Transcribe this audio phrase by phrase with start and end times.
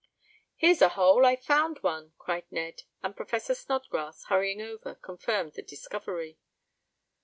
[0.55, 5.61] "Here's a hole I've found one!" cried Ned, and Professor Snodgrass, hurrying over, confirmed the
[5.61, 6.39] discovery.